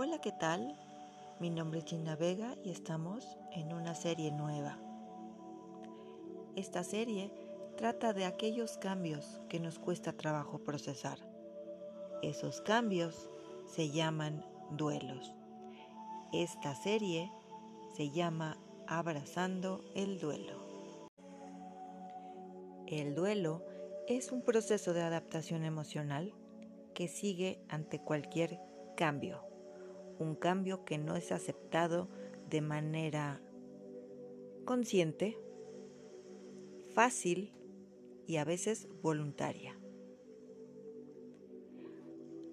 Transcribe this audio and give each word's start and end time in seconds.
Hola, 0.00 0.20
¿qué 0.20 0.30
tal? 0.30 0.78
Mi 1.40 1.50
nombre 1.50 1.80
es 1.80 1.86
Gina 1.86 2.14
Vega 2.14 2.54
y 2.62 2.70
estamos 2.70 3.36
en 3.50 3.72
una 3.72 3.96
serie 3.96 4.30
nueva. 4.30 4.78
Esta 6.54 6.84
serie 6.84 7.32
trata 7.76 8.12
de 8.12 8.24
aquellos 8.24 8.78
cambios 8.78 9.40
que 9.48 9.58
nos 9.58 9.80
cuesta 9.80 10.12
trabajo 10.12 10.60
procesar. 10.60 11.18
Esos 12.22 12.60
cambios 12.60 13.28
se 13.66 13.90
llaman 13.90 14.46
duelos. 14.70 15.34
Esta 16.32 16.76
serie 16.76 17.32
se 17.96 18.10
llama 18.10 18.56
Abrazando 18.86 19.84
el 19.96 20.20
duelo. 20.20 21.10
El 22.86 23.16
duelo 23.16 23.64
es 24.06 24.30
un 24.30 24.42
proceso 24.42 24.92
de 24.92 25.02
adaptación 25.02 25.64
emocional 25.64 26.32
que 26.94 27.08
sigue 27.08 27.64
ante 27.68 27.98
cualquier 27.98 28.60
cambio 28.96 29.48
un 30.18 30.34
cambio 30.34 30.84
que 30.84 30.98
no 30.98 31.16
es 31.16 31.32
aceptado 31.32 32.08
de 32.48 32.60
manera 32.60 33.40
consciente, 34.64 35.38
fácil 36.94 37.52
y 38.26 38.36
a 38.36 38.44
veces 38.44 38.88
voluntaria. 39.02 39.78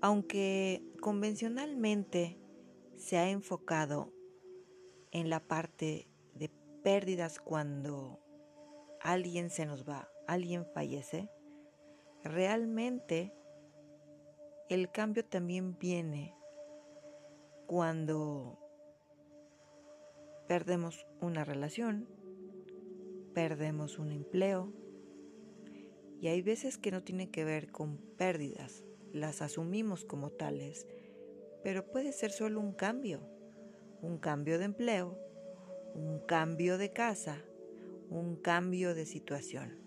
Aunque 0.02 0.84
convencionalmente 1.02 2.38
se 2.96 3.18
ha 3.18 3.30
enfocado 3.30 4.14
en 5.12 5.30
la 5.30 5.40
parte 5.40 6.08
de 6.34 6.50
pérdidas 6.84 7.40
cuando 7.40 8.20
alguien 9.02 9.50
se 9.50 9.66
nos 9.66 9.88
va, 9.88 10.10
alguien 10.28 10.66
fallece, 10.74 11.30
realmente 12.24 13.34
el 14.70 14.92
cambio 14.92 15.26
también 15.26 15.78
viene 15.78 16.36
cuando 17.68 18.60
perdemos 20.48 21.06
una 21.22 21.44
relación, 21.44 22.08
perdemos 23.34 23.98
un 24.00 24.12
empleo, 24.12 24.72
y 26.22 26.28
hay 26.28 26.42
veces 26.42 26.78
que 26.78 26.92
no 26.92 27.04
tiene 27.04 27.30
que 27.30 27.44
ver 27.44 27.72
con 27.72 27.98
pérdidas, 28.18 28.84
las 29.12 29.42
asumimos 29.42 30.06
como 30.06 30.32
tales, 30.32 30.88
pero 31.64 31.90
puede 31.90 32.12
ser 32.14 32.32
solo 32.32 32.60
un 32.60 32.74
cambio, 32.74 33.28
un 34.02 34.18
cambio 34.18 34.60
de 34.60 34.66
empleo, 34.66 35.20
un 35.94 36.20
cambio 36.20 36.78
de 36.78 36.92
casa, 36.92 37.44
un 38.10 38.36
cambio 38.36 38.94
de 38.94 39.06
situación. 39.06 39.80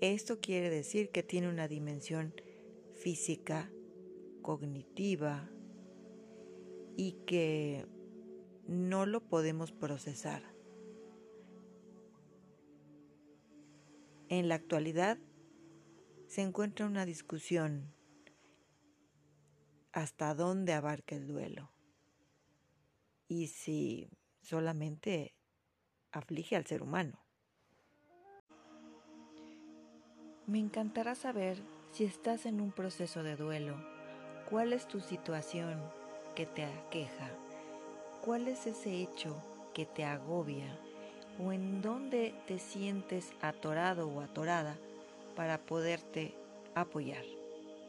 Esto 0.00 0.40
quiere 0.40 0.70
decir 0.70 1.10
que 1.10 1.22
tiene 1.22 1.48
una 1.48 1.68
dimensión 1.68 2.34
física, 2.94 3.70
cognitiva, 4.42 5.50
y 6.98 7.12
que 7.26 7.86
no 8.66 9.06
lo 9.06 9.20
podemos 9.20 9.70
procesar. 9.70 10.42
En 14.28 14.48
la 14.48 14.56
actualidad 14.56 15.16
se 16.26 16.42
encuentra 16.42 16.86
una 16.86 17.06
discusión 17.06 17.94
hasta 19.92 20.34
dónde 20.34 20.72
abarca 20.72 21.14
el 21.14 21.28
duelo 21.28 21.70
y 23.28 23.46
si 23.46 24.10
solamente 24.42 25.36
aflige 26.10 26.56
al 26.56 26.66
ser 26.66 26.82
humano. 26.82 27.24
Me 30.48 30.58
encantará 30.58 31.14
saber 31.14 31.62
si 31.92 32.02
estás 32.04 32.44
en 32.44 32.60
un 32.60 32.72
proceso 32.72 33.22
de 33.22 33.36
duelo, 33.36 33.76
cuál 34.50 34.72
es 34.72 34.88
tu 34.88 34.98
situación 34.98 35.80
que 36.38 36.46
te 36.46 36.64
aqueja? 36.64 37.30
¿Cuál 38.24 38.46
es 38.46 38.68
ese 38.68 38.94
hecho 38.94 39.42
que 39.74 39.86
te 39.86 40.04
agobia? 40.04 40.68
¿O 41.44 41.50
en 41.50 41.82
dónde 41.82 42.32
te 42.46 42.60
sientes 42.60 43.32
atorado 43.42 44.06
o 44.08 44.20
atorada 44.20 44.78
para 45.34 45.58
poderte 45.58 46.36
apoyar? 46.76 47.24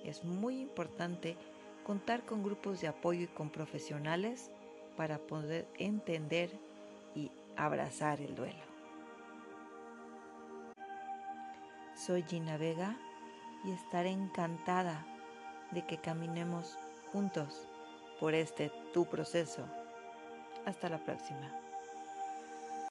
Es 0.04 0.24
muy 0.24 0.62
importante 0.62 1.38
contar 1.84 2.26
con 2.26 2.44
grupos 2.44 2.82
de 2.82 2.88
apoyo 2.88 3.26
y 3.26 3.28
con 3.28 3.52
profesionales 3.52 4.50
para 4.98 5.20
poder 5.20 5.68
entender 5.78 6.50
y 7.14 7.32
abrazar 7.56 8.20
el 8.20 8.34
duelo. 8.34 8.64
Soy 11.96 12.24
Gina 12.24 12.58
Vega 12.58 12.98
y 13.64 13.70
estaré 13.74 14.10
encantada 14.10 15.06
de 15.70 15.86
que 15.86 15.98
caminemos 16.00 16.80
juntos 17.12 17.69
por 18.20 18.34
este 18.34 18.72
tu 18.94 19.06
proceso. 19.06 19.64
Hasta 20.66 20.90
la 20.90 20.98
próxima. 20.98 21.69